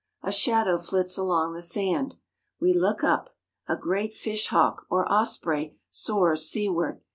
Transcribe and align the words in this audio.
A 0.23 0.31
shadow 0.31 0.79
flits 0.79 1.15
along 1.15 1.53
the 1.53 1.61
sand. 1.61 2.15
We 2.59 2.73
look 2.73 3.03
up. 3.03 3.35
A 3.67 3.75
great 3.75 4.15
fish 4.15 4.47
hawk 4.47 4.87
or 4.89 5.07
osprey 5.07 5.77
soars 5.91 6.49
seaward. 6.49 7.01